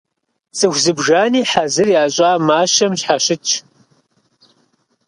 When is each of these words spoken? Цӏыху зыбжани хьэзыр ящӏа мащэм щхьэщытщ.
Цӏыху 0.57 0.79
зыбжани 0.83 1.41
хьэзыр 1.49 1.87
ящӏа 2.03 2.29
мащэм 2.47 2.93
щхьэщытщ. 2.99 3.51